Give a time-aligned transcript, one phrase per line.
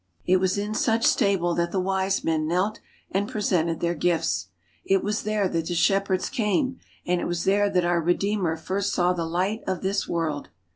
[0.25, 2.79] It was in such stable that the Wise Men knelt
[3.11, 4.47] and pre sented their gifts.
[4.83, 8.93] It was there that the shepherds came, and it was there that our Redeemer first
[8.95, 10.49] saw the light of this world.